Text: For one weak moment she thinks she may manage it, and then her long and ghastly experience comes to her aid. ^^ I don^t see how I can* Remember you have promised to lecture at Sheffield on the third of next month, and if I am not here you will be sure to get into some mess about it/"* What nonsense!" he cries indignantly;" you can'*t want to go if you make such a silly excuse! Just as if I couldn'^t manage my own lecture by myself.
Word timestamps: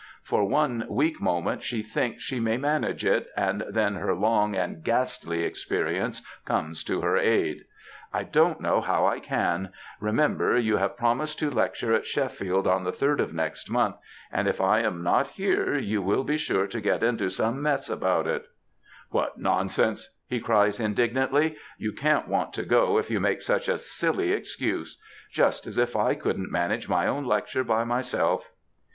For 0.23 0.43
one 0.47 0.85
weak 0.89 1.21
moment 1.21 1.61
she 1.61 1.83
thinks 1.83 2.23
she 2.23 2.39
may 2.39 2.57
manage 2.57 3.05
it, 3.05 3.27
and 3.37 3.63
then 3.69 3.93
her 3.97 4.15
long 4.15 4.55
and 4.55 4.83
ghastly 4.83 5.43
experience 5.43 6.25
comes 6.43 6.83
to 6.85 7.01
her 7.01 7.17
aid. 7.17 7.57
^^ 7.57 7.61
I 8.11 8.23
don^t 8.23 8.61
see 8.81 8.87
how 8.87 9.05
I 9.05 9.19
can* 9.19 9.71
Remember 9.99 10.57
you 10.57 10.77
have 10.77 10.97
promised 10.97 11.37
to 11.37 11.51
lecture 11.51 11.93
at 11.93 12.07
Sheffield 12.07 12.65
on 12.65 12.83
the 12.83 12.91
third 12.91 13.19
of 13.19 13.31
next 13.35 13.69
month, 13.69 13.95
and 14.31 14.47
if 14.47 14.59
I 14.59 14.79
am 14.79 15.03
not 15.03 15.27
here 15.27 15.77
you 15.77 16.01
will 16.01 16.23
be 16.23 16.35
sure 16.37 16.65
to 16.65 16.81
get 16.81 17.03
into 17.03 17.29
some 17.29 17.61
mess 17.61 17.87
about 17.87 18.25
it/"* 18.25 18.47
What 19.11 19.37
nonsense!" 19.39 20.11
he 20.31 20.39
cries 20.39 20.79
indignantly;" 20.79 21.57
you 21.77 21.91
can'*t 21.91 22.27
want 22.27 22.53
to 22.53 22.63
go 22.63 22.97
if 22.97 23.11
you 23.11 23.19
make 23.19 23.43
such 23.43 23.67
a 23.67 23.77
silly 23.77 24.31
excuse! 24.31 24.99
Just 25.31 25.67
as 25.67 25.77
if 25.77 25.95
I 25.95 26.15
couldn'^t 26.15 26.49
manage 26.49 26.89
my 26.89 27.05
own 27.05 27.23
lecture 27.25 27.63
by 27.63 27.83
myself. 27.83 28.51